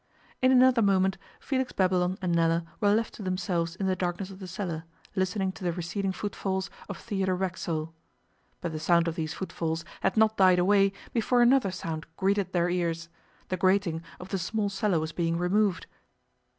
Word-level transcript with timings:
In 0.41 0.51
another 0.51 0.81
moment 0.81 1.19
Felix 1.39 1.71
Babylon 1.73 2.17
and 2.23 2.33
Nella 2.33 2.65
were 2.79 2.89
left 2.91 3.13
to 3.13 3.21
themselves 3.21 3.75
in 3.75 3.85
the 3.85 3.95
darkness 3.95 4.31
of 4.31 4.39
the 4.39 4.47
cellar, 4.47 4.83
listening 5.15 5.51
to 5.51 5.63
the 5.63 5.71
receding 5.71 6.11
footfalls 6.11 6.71
of 6.89 6.97
Theodore 6.97 7.35
Racksole. 7.35 7.93
But 8.61 8.71
the 8.71 8.79
sound 8.79 9.07
of 9.07 9.13
these 9.13 9.35
footfalls 9.35 9.85
had 10.01 10.17
not 10.17 10.37
died 10.37 10.57
away 10.57 10.91
before 11.13 11.43
another 11.43 11.69
sound 11.69 12.07
greeted 12.17 12.51
their 12.51 12.67
ears 12.67 13.09
the 13.49 13.57
grating 13.57 14.01
of 14.19 14.29
the 14.29 14.39
small 14.39 14.69
cellar 14.69 14.99
was 14.99 15.11
being 15.11 15.37
removed. 15.37 15.85